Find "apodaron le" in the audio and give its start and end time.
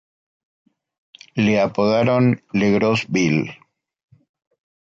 1.65-2.71